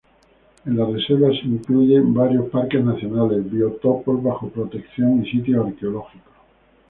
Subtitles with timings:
[0.65, 6.33] En la reserva se incluye varios parques nacionales, biotopos bajo protección y sitios arqueológicos.